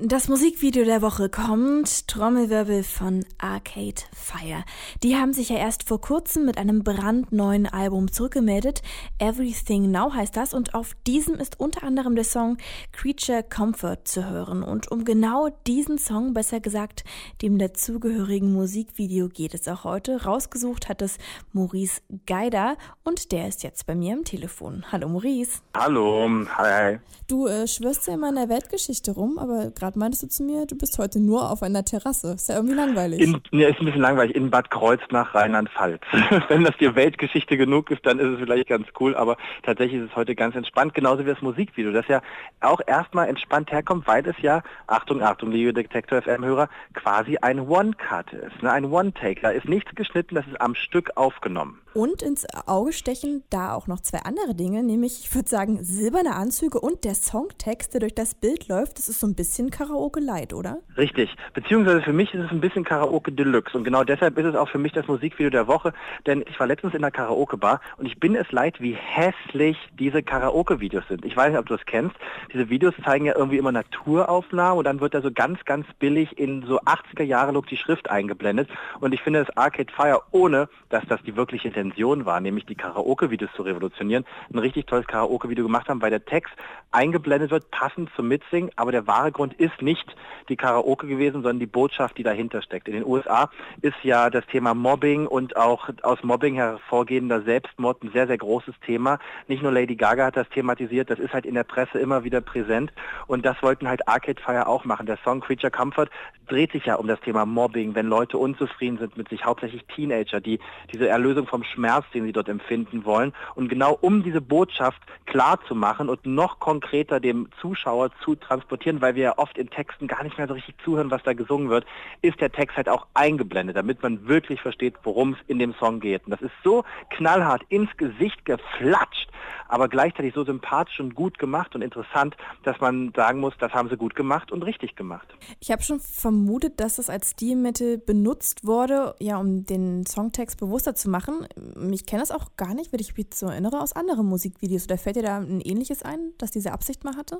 Das 0.00 0.28
Musikvideo 0.28 0.84
der 0.84 1.02
Woche 1.02 1.28
kommt, 1.28 2.08
Trommelwirbel 2.08 2.82
von 2.82 3.24
Arcade 3.38 4.02
Fire. 4.12 4.64
Die 5.04 5.14
haben 5.14 5.32
sich 5.32 5.50
ja 5.50 5.56
erst 5.56 5.84
vor 5.84 6.00
kurzem 6.00 6.44
mit 6.46 6.58
einem 6.58 6.82
brandneuen 6.82 7.66
Album 7.66 8.10
zurückgemeldet. 8.10 8.82
Everything 9.18 9.92
Now 9.92 10.12
heißt 10.12 10.36
das 10.36 10.52
und 10.52 10.74
auf 10.74 10.96
diesem 11.06 11.36
ist 11.36 11.60
unter 11.60 11.84
anderem 11.84 12.16
der 12.16 12.24
Song 12.24 12.56
Creature 12.90 13.44
Comfort 13.44 13.98
zu 14.04 14.28
hören. 14.28 14.64
Und 14.64 14.90
um 14.90 15.04
genau 15.04 15.50
diesen 15.66 15.98
Song, 15.98 16.34
besser 16.34 16.58
gesagt 16.58 17.04
dem 17.40 17.58
dazugehörigen 17.58 18.52
Musikvideo 18.52 19.28
geht 19.28 19.54
es 19.54 19.68
auch 19.68 19.84
heute. 19.84 20.24
Rausgesucht 20.24 20.88
hat 20.88 21.02
es 21.02 21.18
Maurice 21.52 22.00
Geider 22.26 22.76
und 23.04 23.30
der 23.30 23.46
ist 23.46 23.62
jetzt 23.62 23.86
bei 23.86 23.94
mir 23.94 24.14
am 24.14 24.24
Telefon. 24.24 24.84
Hallo 24.90 25.08
Maurice. 25.08 25.60
Hallo, 25.76 26.28
hi. 26.56 26.98
Du 27.28 27.46
äh, 27.46 27.66
schwörst 27.66 28.06
ja 28.06 28.14
immer 28.14 28.30
in 28.30 28.34
der 28.34 28.48
Weltgeschichte 28.48 29.12
rum, 29.12 29.38
aber 29.38 29.70
gerade 29.84 29.98
meintest 29.98 30.22
du 30.22 30.28
zu 30.28 30.42
mir, 30.42 30.64
du 30.64 30.76
bist 30.76 30.98
heute 30.98 31.20
nur 31.20 31.50
auf 31.50 31.62
einer 31.62 31.84
Terrasse. 31.84 32.32
Ist 32.32 32.48
ja 32.48 32.56
irgendwie 32.56 32.74
langweilig. 32.74 33.20
In, 33.20 33.38
ja, 33.52 33.68
ist 33.68 33.80
ein 33.80 33.84
bisschen 33.84 34.00
langweilig. 34.00 34.34
In 34.34 34.50
Bad 34.50 34.70
Kreuznach, 34.70 35.34
Rheinland-Pfalz. 35.34 36.00
Wenn 36.48 36.64
das 36.64 36.74
dir 36.78 36.94
Weltgeschichte 36.94 37.58
genug 37.58 37.90
ist, 37.90 38.06
dann 38.06 38.18
ist 38.18 38.28
es 38.28 38.38
vielleicht 38.38 38.68
ganz 38.68 38.86
cool, 38.98 39.14
aber 39.14 39.36
tatsächlich 39.62 40.00
ist 40.00 40.10
es 40.10 40.16
heute 40.16 40.34
ganz 40.34 40.56
entspannt, 40.56 40.94
genauso 40.94 41.26
wie 41.26 41.28
das 41.28 41.42
Musikvideo, 41.42 41.92
das 41.92 42.08
ja 42.08 42.22
auch 42.60 42.80
erstmal 42.86 43.28
entspannt 43.28 43.70
herkommt, 43.72 44.06
weil 44.06 44.26
es 44.26 44.36
ja, 44.40 44.62
Achtung, 44.86 45.20
Achtung, 45.22 45.50
liebe 45.50 45.74
Detektor 45.74 46.22
FM-Hörer, 46.22 46.70
quasi 46.94 47.36
ein 47.36 47.60
One-Cut 47.60 48.32
ist, 48.32 48.62
ne? 48.62 48.72
ein 48.72 48.86
One-Take. 48.86 49.42
Da 49.42 49.50
ist 49.50 49.68
nichts 49.68 49.94
geschnitten, 49.94 50.34
das 50.34 50.46
ist 50.46 50.58
am 50.62 50.74
Stück 50.74 51.10
aufgenommen. 51.16 51.83
Und 51.94 52.22
ins 52.22 52.44
Auge 52.66 52.92
stechen 52.92 53.44
da 53.50 53.72
auch 53.72 53.86
noch 53.86 54.00
zwei 54.00 54.18
andere 54.24 54.56
Dinge, 54.56 54.82
nämlich 54.82 55.20
ich 55.20 55.32
würde 55.32 55.48
sagen 55.48 55.84
silberne 55.84 56.34
Anzüge 56.34 56.80
und 56.80 57.04
der 57.04 57.14
Songtext, 57.14 57.94
der 57.94 58.00
durch 58.00 58.16
das 58.16 58.34
Bild 58.34 58.66
läuft. 58.66 58.98
Das 58.98 59.08
ist 59.08 59.20
so 59.20 59.28
ein 59.28 59.36
bisschen 59.36 59.70
Karaoke 59.70 60.18
Light, 60.18 60.52
oder? 60.52 60.78
Richtig. 60.96 61.32
Beziehungsweise 61.52 62.02
für 62.02 62.12
mich 62.12 62.34
ist 62.34 62.46
es 62.46 62.50
ein 62.50 62.60
bisschen 62.60 62.82
Karaoke 62.82 63.30
Deluxe 63.30 63.78
und 63.78 63.84
genau 63.84 64.02
deshalb 64.02 64.36
ist 64.38 64.46
es 64.46 64.56
auch 64.56 64.68
für 64.68 64.78
mich 64.78 64.92
das 64.92 65.06
Musikvideo 65.06 65.50
der 65.50 65.68
Woche, 65.68 65.92
denn 66.26 66.44
ich 66.48 66.58
war 66.58 66.66
letztens 66.66 66.94
in 66.94 67.02
der 67.02 67.12
Karaoke 67.12 67.56
Bar 67.56 67.80
und 67.96 68.06
ich 68.06 68.18
bin 68.18 68.34
es 68.34 68.50
leid, 68.50 68.80
wie 68.80 68.94
hässlich 68.94 69.76
diese 69.96 70.24
Karaoke 70.24 70.80
Videos 70.80 71.04
sind. 71.08 71.24
Ich 71.24 71.36
weiß 71.36 71.50
nicht, 71.50 71.60
ob 71.60 71.66
du 71.66 71.76
das 71.76 71.86
kennst. 71.86 72.16
Diese 72.52 72.70
Videos 72.70 72.94
zeigen 73.04 73.26
ja 73.26 73.36
irgendwie 73.36 73.58
immer 73.58 73.70
Naturaufnahmen 73.70 74.78
und 74.78 74.84
dann 74.84 74.98
wird 74.98 75.14
da 75.14 75.22
so 75.22 75.30
ganz, 75.30 75.64
ganz 75.64 75.86
billig 76.00 76.36
in 76.38 76.66
so 76.66 76.80
80er 76.80 77.22
Jahre 77.22 77.52
Look 77.52 77.68
die 77.68 77.76
Schrift 77.76 78.10
eingeblendet 78.10 78.68
und 78.98 79.14
ich 79.14 79.20
finde 79.22 79.44
das 79.44 79.56
Arcade 79.56 79.92
Fire, 79.92 80.22
ohne 80.32 80.68
dass 80.88 81.04
das 81.06 81.22
die 81.22 81.36
wirkliche 81.36 81.70
Intention 81.84 82.24
war, 82.24 82.40
nämlich 82.40 82.66
die 82.66 82.74
Karaoke-Videos 82.74 83.50
zu 83.54 83.62
revolutionieren, 83.62 84.24
ein 84.52 84.58
richtig 84.58 84.86
tolles 84.86 85.06
Karaoke-Video 85.06 85.64
gemacht 85.64 85.88
haben, 85.88 86.00
weil 86.02 86.10
der 86.10 86.24
Text 86.24 86.52
eingeblendet 86.90 87.50
wird, 87.50 87.70
passend 87.70 88.10
zum 88.16 88.28
Mitsingen, 88.28 88.70
aber 88.76 88.92
der 88.92 89.06
wahre 89.06 89.32
Grund 89.32 89.54
ist 89.54 89.82
nicht 89.82 90.16
die 90.48 90.56
Karaoke 90.56 91.06
gewesen, 91.06 91.42
sondern 91.42 91.58
die 91.58 91.66
Botschaft, 91.66 92.16
die 92.18 92.22
dahinter 92.22 92.62
steckt. 92.62 92.88
In 92.88 92.94
den 92.94 93.04
USA 93.04 93.50
ist 93.82 93.96
ja 94.02 94.30
das 94.30 94.46
Thema 94.46 94.74
Mobbing 94.74 95.26
und 95.26 95.56
auch 95.56 95.88
aus 96.02 96.22
Mobbing 96.22 96.54
hervorgehender 96.54 97.42
Selbstmord 97.42 98.02
ein 98.02 98.12
sehr, 98.12 98.26
sehr 98.26 98.38
großes 98.38 98.74
Thema. 98.84 99.18
Nicht 99.48 99.62
nur 99.62 99.72
Lady 99.72 99.96
Gaga 99.96 100.26
hat 100.26 100.36
das 100.36 100.48
thematisiert, 100.50 101.10
das 101.10 101.18
ist 101.18 101.32
halt 101.32 101.46
in 101.46 101.54
der 101.54 101.64
Presse 101.64 101.98
immer 101.98 102.24
wieder 102.24 102.40
präsent 102.40 102.92
und 103.26 103.44
das 103.44 103.62
wollten 103.62 103.88
halt 103.88 104.06
Arcade 104.08 104.40
Fire 104.40 104.66
auch 104.66 104.84
machen. 104.84 105.06
Der 105.06 105.18
Song 105.24 105.40
Creature 105.40 105.70
Comfort 105.70 106.08
dreht 106.46 106.72
sich 106.72 106.86
ja 106.86 106.96
um 106.96 107.06
das 107.06 107.20
Thema 107.20 107.46
Mobbing, 107.46 107.94
wenn 107.94 108.06
Leute 108.06 108.38
unzufrieden 108.38 108.98
sind 108.98 109.16
mit 109.16 109.28
sich, 109.28 109.44
hauptsächlich 109.44 109.84
Teenager, 109.86 110.40
die 110.40 110.60
diese 110.92 111.08
Erlösung 111.08 111.46
vom 111.46 111.64
Schmerz, 111.74 112.04
den 112.14 112.24
sie 112.24 112.32
dort 112.32 112.48
empfinden 112.48 113.04
wollen. 113.04 113.32
Und 113.54 113.68
genau 113.68 113.98
um 114.00 114.22
diese 114.22 114.40
Botschaft 114.40 115.00
klar 115.26 115.58
zu 115.66 115.74
machen 115.74 116.08
und 116.08 116.26
noch 116.26 116.60
konkreter 116.60 117.20
dem 117.20 117.48
Zuschauer 117.60 118.10
zu 118.24 118.36
transportieren, 118.36 119.00
weil 119.00 119.14
wir 119.14 119.22
ja 119.22 119.38
oft 119.38 119.58
in 119.58 119.70
Texten 119.70 120.06
gar 120.06 120.22
nicht 120.22 120.38
mehr 120.38 120.46
so 120.46 120.54
richtig 120.54 120.76
zuhören, 120.84 121.10
was 121.10 121.22
da 121.22 121.32
gesungen 121.32 121.68
wird, 121.70 121.86
ist 122.22 122.40
der 122.40 122.52
Text 122.52 122.76
halt 122.76 122.88
auch 122.88 123.06
eingeblendet, 123.14 123.76
damit 123.76 124.02
man 124.02 124.26
wirklich 124.26 124.60
versteht, 124.60 124.94
worum 125.02 125.32
es 125.32 125.38
in 125.46 125.58
dem 125.58 125.74
Song 125.74 126.00
geht. 126.00 126.24
Und 126.24 126.30
das 126.30 126.42
ist 126.42 126.52
so 126.62 126.84
knallhart 127.10 127.62
ins 127.68 127.94
Gesicht 127.96 128.44
geflatscht, 128.44 129.28
aber 129.68 129.88
gleichzeitig 129.88 130.34
so 130.34 130.44
sympathisch 130.44 131.00
und 131.00 131.14
gut 131.14 131.38
gemacht 131.38 131.74
und 131.74 131.82
interessant, 131.82 132.36
dass 132.62 132.80
man 132.80 133.12
sagen 133.16 133.40
muss, 133.40 133.54
das 133.58 133.72
haben 133.72 133.88
sie 133.88 133.96
gut 133.96 134.14
gemacht 134.14 134.52
und 134.52 134.62
richtig 134.62 134.96
gemacht. 134.96 135.26
Ich 135.60 135.70
habe 135.70 135.82
schon 135.82 136.00
vermutet, 136.00 136.80
dass 136.80 136.96
das 136.96 137.10
als 137.10 137.30
Stilmittel 137.30 137.98
benutzt 137.98 138.66
wurde, 138.66 139.14
ja, 139.20 139.38
um 139.38 139.66
den 139.66 140.06
Songtext 140.06 140.58
bewusster 140.60 140.94
zu 140.94 141.10
machen. 141.10 141.46
Ich 141.92 142.06
kenne 142.06 142.22
das 142.22 142.30
auch 142.30 142.56
gar 142.56 142.74
nicht, 142.74 142.92
wenn 142.92 143.00
ich 143.00 143.16
mich 143.16 143.28
so 143.34 143.46
erinnere, 143.46 143.80
aus 143.80 143.94
anderen 143.94 144.26
Musikvideos. 144.26 144.84
Oder 144.86 144.98
fällt 144.98 145.16
dir 145.16 145.22
da 145.22 145.38
ein 145.38 145.60
ähnliches 145.60 146.02
ein, 146.02 146.32
dass 146.38 146.50
diese 146.50 146.72
Absicht 146.72 147.04
mal 147.04 147.16
hatte? 147.16 147.38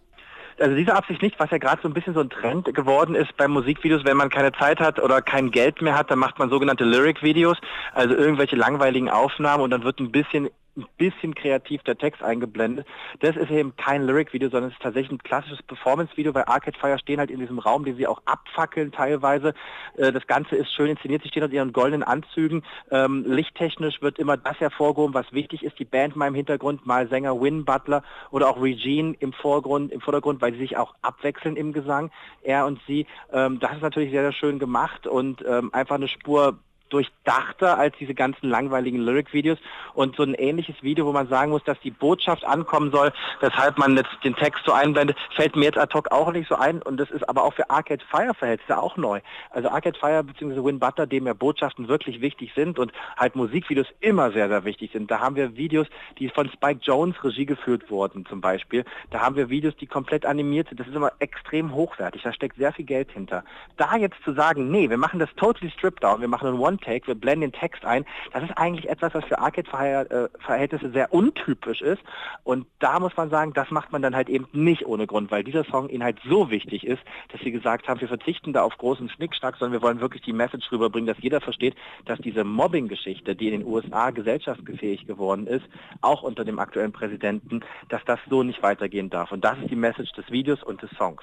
Also 0.58 0.76
diese 0.76 0.94
Absicht 0.94 1.20
nicht, 1.22 1.38
was 1.40 1.50
ja 1.50 1.58
gerade 1.58 1.82
so 1.82 1.88
ein 1.88 1.94
bisschen 1.94 2.14
so 2.14 2.20
ein 2.20 2.30
Trend 2.30 2.72
geworden 2.74 3.14
ist 3.14 3.36
bei 3.36 3.48
Musikvideos, 3.48 4.04
wenn 4.04 4.16
man 4.16 4.30
keine 4.30 4.52
Zeit 4.52 4.78
hat 4.78 5.00
oder 5.00 5.20
kein 5.20 5.50
Geld 5.50 5.82
mehr 5.82 5.96
hat, 5.96 6.10
dann 6.10 6.18
macht 6.18 6.38
man 6.38 6.48
sogenannte 6.48 6.84
Lyric-Videos, 6.84 7.58
also 7.92 8.14
irgendwelche 8.14 8.54
langweiligen 8.54 9.10
Aufnahmen 9.10 9.64
und 9.64 9.70
dann 9.70 9.82
wird 9.82 9.98
ein 9.98 10.12
bisschen 10.12 10.48
ein 10.76 10.86
bisschen 10.98 11.34
kreativ 11.34 11.82
der 11.82 11.96
Text 11.96 12.22
eingeblendet. 12.22 12.86
Das 13.20 13.36
ist 13.36 13.50
eben 13.50 13.76
kein 13.76 14.02
Lyric-Video, 14.06 14.48
sondern 14.48 14.70
es 14.70 14.76
ist 14.76 14.82
tatsächlich 14.82 15.12
ein 15.12 15.22
klassisches 15.22 15.62
Performance-Video, 15.62 16.34
weil 16.34 16.44
Arcade 16.44 16.78
Fire 16.78 16.98
stehen 16.98 17.18
halt 17.18 17.30
in 17.30 17.40
diesem 17.40 17.58
Raum, 17.58 17.84
den 17.84 17.96
sie 17.96 18.06
auch 18.06 18.20
abfackeln 18.24 18.92
teilweise. 18.92 19.54
Äh, 19.96 20.12
das 20.12 20.26
Ganze 20.26 20.56
ist 20.56 20.72
schön 20.72 20.88
inszeniert, 20.88 21.22
sie 21.22 21.28
stehen 21.28 21.44
in 21.44 21.52
ihren 21.52 21.72
goldenen 21.72 22.02
Anzügen. 22.02 22.64
Ähm, 22.90 23.24
lichttechnisch 23.26 24.02
wird 24.02 24.18
immer 24.18 24.36
das 24.36 24.58
hervorgehoben, 24.58 25.14
was 25.14 25.32
wichtig 25.32 25.62
ist. 25.62 25.78
Die 25.78 25.84
Band 25.84 26.16
mal 26.16 26.28
im 26.28 26.34
Hintergrund, 26.34 26.86
mal 26.86 27.08
Sänger 27.08 27.40
Win 27.40 27.64
Butler 27.64 28.02
oder 28.30 28.48
auch 28.48 28.60
Regine 28.60 29.14
im 29.20 29.32
Vorgrund, 29.32 29.92
im 29.92 30.00
Vordergrund, 30.00 30.42
weil 30.42 30.52
sie 30.52 30.58
sich 30.58 30.76
auch 30.76 30.94
abwechseln 31.02 31.56
im 31.56 31.72
Gesang, 31.72 32.10
er 32.42 32.66
und 32.66 32.80
sie. 32.86 33.06
Ähm, 33.32 33.60
das 33.60 33.76
ist 33.76 33.82
natürlich 33.82 34.10
sehr, 34.10 34.22
sehr 34.22 34.32
schön 34.32 34.58
gemacht 34.58 35.06
und 35.06 35.44
ähm, 35.46 35.72
einfach 35.72 35.96
eine 35.96 36.08
Spur 36.08 36.58
durchdachter 36.90 37.78
als 37.78 37.96
diese 37.98 38.14
ganzen 38.14 38.48
langweiligen 38.48 39.00
Lyric-Videos 39.00 39.58
und 39.94 40.16
so 40.16 40.22
ein 40.22 40.34
ähnliches 40.34 40.82
Video, 40.82 41.06
wo 41.06 41.12
man 41.12 41.28
sagen 41.28 41.50
muss, 41.50 41.64
dass 41.64 41.80
die 41.80 41.90
Botschaft 41.90 42.44
ankommen 42.44 42.90
soll, 42.90 43.12
weshalb 43.40 43.78
man 43.78 43.96
jetzt 43.96 44.10
den 44.22 44.36
Text 44.36 44.64
so 44.64 44.72
einblendet, 44.72 45.16
fällt 45.34 45.56
mir 45.56 45.64
jetzt 45.64 45.78
ad 45.78 45.94
hoc 45.94 46.10
auch 46.12 46.32
nicht 46.32 46.48
so 46.48 46.54
ein 46.54 46.82
und 46.82 46.98
das 46.98 47.10
ist 47.10 47.28
aber 47.28 47.44
auch 47.44 47.54
für 47.54 47.68
Arcade 47.70 48.04
Fire 48.10 48.34
Verhältnisse 48.34 48.78
auch 48.78 48.96
neu. 48.96 49.20
Also 49.50 49.68
Arcade 49.68 49.98
Fire 49.98 50.22
bzw. 50.22 50.64
Win 50.64 50.78
Butler, 50.78 51.06
dem 51.06 51.26
ja 51.26 51.32
Botschaften 51.32 51.88
wirklich 51.88 52.20
wichtig 52.20 52.52
sind 52.54 52.78
und 52.78 52.92
halt 53.16 53.36
Musikvideos 53.36 53.86
immer 54.00 54.30
sehr, 54.32 54.48
sehr 54.48 54.64
wichtig 54.64 54.92
sind. 54.92 55.10
Da 55.10 55.20
haben 55.20 55.36
wir 55.36 55.56
Videos, 55.56 55.86
die 56.18 56.28
von 56.28 56.48
Spike 56.50 56.80
Jones 56.82 57.16
Regie 57.24 57.46
geführt 57.46 57.90
wurden 57.90 58.26
zum 58.26 58.40
Beispiel. 58.40 58.84
Da 59.10 59.20
haben 59.20 59.36
wir 59.36 59.48
Videos, 59.50 59.76
die 59.76 59.86
komplett 59.86 60.26
animiert 60.26 60.68
sind. 60.68 60.80
Das 60.80 60.86
ist 60.86 60.94
immer 60.94 61.12
extrem 61.18 61.74
hochwertig. 61.74 62.22
Da 62.22 62.32
steckt 62.32 62.56
sehr 62.56 62.72
viel 62.72 62.84
Geld 62.84 63.10
hinter. 63.12 63.44
Da 63.76 63.96
jetzt 63.96 64.16
zu 64.24 64.32
sagen, 64.32 64.70
nee, 64.70 64.88
wir 64.90 64.98
machen 64.98 65.18
das 65.18 65.28
totally 65.36 65.70
stripped 65.70 66.02
down, 66.02 66.20
wir 66.20 66.28
machen 66.28 66.48
einen 66.48 66.58
One 66.58 66.73
Take, 66.80 67.06
wir 67.06 67.14
blenden 67.14 67.50
den 67.50 67.52
Text 67.52 67.84
ein. 67.84 68.04
Das 68.32 68.42
ist 68.42 68.56
eigentlich 68.56 68.88
etwas, 68.88 69.14
was 69.14 69.24
für 69.24 69.38
Arcade-Verhältnisse 69.38 70.90
sehr 70.90 71.12
untypisch 71.12 71.80
ist. 71.82 72.02
Und 72.42 72.66
da 72.78 73.00
muss 73.00 73.16
man 73.16 73.30
sagen, 73.30 73.52
das 73.52 73.70
macht 73.70 73.92
man 73.92 74.02
dann 74.02 74.14
halt 74.14 74.28
eben 74.28 74.46
nicht 74.52 74.86
ohne 74.86 75.06
Grund, 75.06 75.30
weil 75.30 75.44
dieser 75.44 75.64
Song 75.64 75.88
ihnen 75.88 76.02
halt 76.02 76.18
so 76.28 76.50
wichtig 76.50 76.86
ist, 76.86 77.02
dass 77.32 77.40
sie 77.40 77.50
gesagt 77.50 77.88
haben, 77.88 78.00
wir 78.00 78.08
verzichten 78.08 78.52
da 78.52 78.62
auf 78.62 78.76
großen 78.76 79.08
Schnickschnack, 79.08 79.56
sondern 79.56 79.80
wir 79.80 79.82
wollen 79.82 80.00
wirklich 80.00 80.22
die 80.22 80.32
Message 80.32 80.70
rüberbringen, 80.70 81.06
dass 81.06 81.22
jeder 81.22 81.40
versteht, 81.40 81.74
dass 82.04 82.18
diese 82.20 82.44
Mobbing-Geschichte, 82.44 83.34
die 83.34 83.48
in 83.48 83.60
den 83.60 83.66
USA 83.66 84.10
gesellschaftsgefähig 84.10 85.06
geworden 85.06 85.46
ist, 85.46 85.64
auch 86.00 86.22
unter 86.22 86.44
dem 86.44 86.58
aktuellen 86.58 86.92
Präsidenten, 86.92 87.60
dass 87.88 88.04
das 88.04 88.18
so 88.28 88.42
nicht 88.42 88.62
weitergehen 88.62 89.10
darf. 89.10 89.32
Und 89.32 89.44
das 89.44 89.58
ist 89.58 89.70
die 89.70 89.76
Message 89.76 90.12
des 90.12 90.30
Videos 90.30 90.62
und 90.62 90.82
des 90.82 90.90
Songs. 90.96 91.22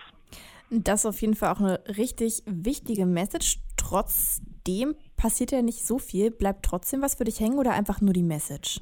Das 0.74 1.02
ist 1.02 1.06
auf 1.06 1.22
jeden 1.22 1.36
Fall 1.36 1.54
auch 1.54 1.60
eine 1.60 1.82
richtig 1.98 2.44
wichtige 2.46 3.06
Message. 3.06 3.60
Trotzdem 3.76 4.96
passiert 5.18 5.52
ja 5.52 5.62
nicht 5.62 5.86
so 5.86 6.00
viel. 6.00 6.32
Bleibt 6.32 6.64
trotzdem 6.64 7.02
was 7.02 7.16
für 7.16 7.26
dich 7.26 7.42
hängen 7.42 7.60
oder 7.60 7.74
einfach 7.74 8.00
nur 8.00 8.14
die 8.14 8.24
Message? 8.24 8.80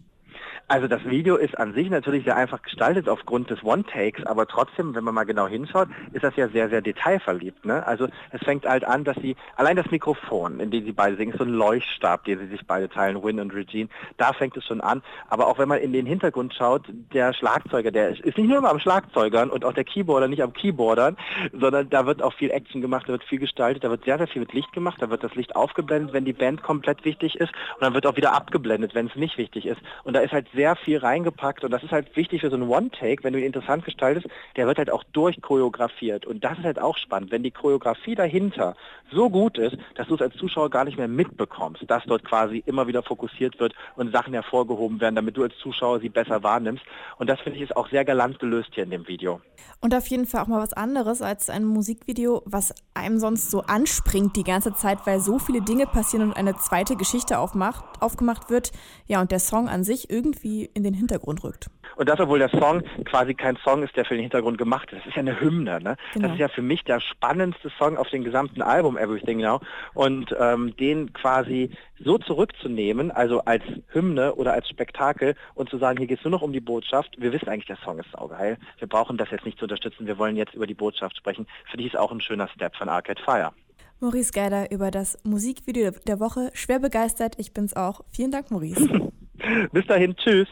Also 0.71 0.87
das 0.87 1.03
Video 1.03 1.35
ist 1.35 1.57
an 1.57 1.73
sich 1.73 1.89
natürlich 1.89 2.25
sehr 2.25 2.35
einfach 2.35 2.61
gestaltet 2.61 3.09
aufgrund 3.09 3.49
des 3.49 3.63
One-Takes, 3.63 4.23
aber 4.27 4.45
trotzdem, 4.45 4.93
wenn 4.93 5.03
man 5.03 5.15
mal 5.15 5.23
genau 5.23 5.47
hinschaut, 5.47 5.87
ist 6.13 6.23
das 6.23 6.35
ja 6.35 6.47
sehr, 6.47 6.69
sehr 6.69 6.83
detailverliebt. 6.83 7.65
Ne? 7.65 7.83
Also 7.87 8.07
es 8.29 8.39
fängt 8.43 8.67
halt 8.67 8.85
an, 8.85 9.03
dass 9.03 9.15
sie, 9.17 9.35
allein 9.55 9.77
das 9.77 9.89
Mikrofon, 9.89 10.59
in 10.59 10.69
dem 10.69 10.85
sie 10.85 10.91
beide 10.91 11.15
singen, 11.15 11.33
so 11.35 11.43
ein 11.43 11.49
Leuchtstab, 11.49 12.23
den 12.25 12.37
sie 12.37 12.45
sich 12.45 12.67
beide 12.67 12.87
teilen, 12.87 13.23
Win 13.23 13.39
und 13.39 13.51
Regine, 13.51 13.89
da 14.17 14.31
fängt 14.31 14.55
es 14.57 14.65
schon 14.65 14.79
an. 14.79 15.01
Aber 15.27 15.47
auch 15.47 15.57
wenn 15.57 15.67
man 15.67 15.79
in 15.79 15.91
den 15.91 16.05
Hintergrund 16.05 16.53
schaut, 16.53 16.83
der 17.15 17.33
Schlagzeuger, 17.33 17.89
der 17.89 18.09
ist 18.09 18.37
nicht 18.37 18.47
nur 18.47 18.59
immer 18.59 18.69
am 18.69 18.79
Schlagzeugern 18.79 19.49
und 19.49 19.65
auch 19.65 19.73
der 19.73 19.85
Keyboarder 19.85 20.27
nicht 20.27 20.43
am 20.43 20.53
Keyboardern, 20.53 21.17
sondern 21.51 21.89
da 21.89 22.05
wird 22.05 22.21
auch 22.21 22.33
viel 22.33 22.51
Action 22.51 22.81
gemacht, 22.81 23.05
da 23.07 23.13
wird 23.13 23.23
viel 23.23 23.39
gestaltet, 23.39 23.83
da 23.83 23.89
wird 23.89 24.05
sehr, 24.05 24.19
sehr 24.19 24.27
viel 24.27 24.41
mit 24.41 24.53
Licht 24.53 24.71
gemacht, 24.73 25.01
da 25.01 25.09
wird 25.09 25.23
das 25.23 25.33
Licht 25.33 25.55
aufgeblendet, 25.55 26.13
wenn 26.13 26.25
die 26.25 26.33
Band 26.33 26.61
komplett 26.61 27.05
wichtig 27.05 27.37
ist 27.37 27.51
und 27.73 27.81
dann 27.81 27.95
wird 27.95 28.05
auch 28.05 28.17
wieder 28.17 28.33
abgeblendet, 28.33 28.93
wenn 28.93 29.07
es 29.07 29.15
nicht 29.15 29.39
wichtig 29.39 29.65
ist. 29.65 29.81
Und 30.03 30.13
da 30.13 30.19
ist 30.19 30.31
halt 30.31 30.45
sehr 30.53 30.58
sehr 30.59 30.75
viel 30.75 30.97
reingepackt 30.97 31.63
und 31.63 31.71
das 31.71 31.83
ist 31.83 31.93
halt 31.93 32.13
wichtig 32.17 32.41
für 32.41 32.49
so 32.49 32.57
einen 32.57 32.67
One-Take, 32.67 33.23
wenn 33.23 33.31
du 33.31 33.39
ihn 33.39 33.45
interessant 33.45 33.85
gestaltest, 33.85 34.27
der 34.57 34.67
wird 34.67 34.77
halt 34.77 34.91
auch 34.91 35.05
durchchoreografiert 35.13 36.25
und 36.25 36.43
das 36.43 36.57
ist 36.57 36.65
halt 36.65 36.79
auch 36.79 36.97
spannend, 36.97 37.31
wenn 37.31 37.43
die 37.43 37.51
Choreografie 37.51 38.13
dahinter 38.13 38.75
so 39.09 39.29
gut 39.29 39.57
ist, 39.57 39.77
dass 39.95 40.09
du 40.09 40.15
es 40.15 40.21
als 40.21 40.35
Zuschauer 40.35 40.69
gar 40.69 40.83
nicht 40.83 40.97
mehr 40.97 41.07
mitbekommst, 41.07 41.83
dass 41.87 42.03
dort 42.03 42.25
quasi 42.25 42.61
immer 42.65 42.87
wieder 42.87 43.03
fokussiert 43.03 43.57
wird 43.61 43.73
und 43.95 44.11
Sachen 44.11 44.33
hervorgehoben 44.33 44.99
werden, 44.99 45.15
damit 45.15 45.37
du 45.37 45.43
als 45.43 45.57
Zuschauer 45.59 46.01
sie 46.01 46.09
besser 46.09 46.43
wahrnimmst 46.43 46.83
und 47.19 47.29
das 47.29 47.39
finde 47.39 47.57
ich 47.57 47.63
ist 47.63 47.77
auch 47.77 47.89
sehr 47.89 48.03
galant 48.03 48.37
gelöst 48.39 48.71
hier 48.73 48.83
in 48.83 48.89
dem 48.89 49.07
Video. 49.07 49.39
Und 49.79 49.95
auf 49.95 50.07
jeden 50.07 50.25
Fall 50.25 50.43
auch 50.43 50.47
mal 50.47 50.61
was 50.61 50.73
anderes 50.73 51.21
als 51.21 51.49
ein 51.49 51.63
Musikvideo, 51.63 52.41
was 52.45 52.73
einem 52.93 53.17
sonst 53.17 53.49
so 53.49 53.61
anspringt 53.61 54.35
die 54.35 54.43
ganze 54.43 54.73
Zeit, 54.73 54.99
weil 55.05 55.21
so 55.21 55.39
viele 55.39 55.61
Dinge 55.61 55.85
passieren 55.85 56.27
und 56.27 56.35
eine 56.35 56.55
zweite 56.57 56.97
Geschichte 56.97 57.39
aufmacht, 57.39 57.85
aufgemacht 58.01 58.49
wird, 58.49 58.73
ja, 59.07 59.21
und 59.21 59.31
der 59.31 59.39
Song 59.39 59.69
an 59.69 59.85
sich 59.85 60.09
irgendwie 60.09 60.48
in 60.73 60.83
den 60.83 60.93
Hintergrund 60.93 61.43
rückt. 61.43 61.69
Und 61.95 62.07
das, 62.07 62.19
obwohl 62.19 62.39
der 62.39 62.49
Song 62.49 62.81
quasi 63.05 63.33
kein 63.33 63.57
Song 63.57 63.83
ist, 63.83 63.95
der 63.95 64.05
für 64.05 64.13
den 64.13 64.21
Hintergrund 64.21 64.57
gemacht 64.57 64.91
ist. 64.91 64.99
Das 64.99 65.07
ist 65.07 65.15
ja 65.15 65.19
eine 65.19 65.39
Hymne. 65.39 65.79
Ne? 65.81 65.97
Genau. 66.13 66.27
Das 66.27 66.33
ist 66.33 66.39
ja 66.39 66.47
für 66.47 66.61
mich 66.61 66.83
der 66.83 66.99
spannendste 66.99 67.69
Song 67.77 67.97
auf 67.97 68.09
dem 68.09 68.23
gesamten 68.23 68.61
Album 68.61 68.97
Everything 68.97 69.39
Now. 69.39 69.59
Und 69.93 70.33
ähm, 70.39 70.75
den 70.77 71.11
quasi 71.13 71.71
so 71.99 72.17
zurückzunehmen, 72.17 73.11
also 73.11 73.41
als 73.41 73.63
Hymne 73.89 74.35
oder 74.35 74.53
als 74.53 74.69
Spektakel 74.69 75.35
und 75.55 75.69
zu 75.69 75.77
sagen, 75.77 75.97
hier 75.97 76.07
geht 76.07 76.19
es 76.19 76.23
nur 76.23 76.31
noch 76.31 76.41
um 76.41 76.53
die 76.53 76.61
Botschaft. 76.61 77.15
Wir 77.17 77.33
wissen 77.33 77.49
eigentlich, 77.49 77.67
der 77.67 77.77
Song 77.83 77.99
ist 77.99 78.09
saugeil. 78.11 78.57
Wir 78.77 78.87
brauchen 78.87 79.17
das 79.17 79.29
jetzt 79.31 79.45
nicht 79.45 79.57
zu 79.57 79.65
unterstützen. 79.65 80.07
Wir 80.07 80.17
wollen 80.17 80.35
jetzt 80.35 80.53
über 80.53 80.67
die 80.67 80.73
Botschaft 80.73 81.17
sprechen. 81.17 81.47
Für 81.69 81.77
dich 81.77 81.87
ist 81.87 81.97
auch 81.97 82.11
ein 82.11 82.21
schöner 82.21 82.47
Step 82.47 82.75
von 82.75 82.87
Arcade 82.87 83.21
Fire. 83.23 83.51
Maurice 83.99 84.31
Geider 84.31 84.71
über 84.71 84.91
das 84.91 85.17
Musikvideo 85.23 85.91
der 86.07 86.21
Woche. 86.21 86.51
Schwer 86.53 86.79
begeistert, 86.79 87.35
ich 87.37 87.53
bin's 87.53 87.75
auch. 87.75 88.01
Vielen 88.11 88.31
Dank, 88.31 88.49
Maurice. 88.49 88.87
Bis 89.71 89.85
dahin, 89.87 90.15
tschüss. 90.15 90.47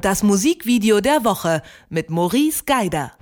Das 0.00 0.22
Musikvideo 0.22 1.00
der 1.00 1.24
Woche 1.24 1.62
mit 1.90 2.10
Maurice 2.10 2.64
Geider. 2.64 3.12